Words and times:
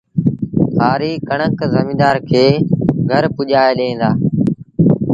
هآريٚ 0.79 1.21
ڪڻڪ 1.27 1.59
زميݩدآر 1.73 2.15
کي 2.29 2.45
گھر 3.11 3.23
پُڄآئي 3.35 3.73
ڏي 3.79 3.89
دو 3.99 4.11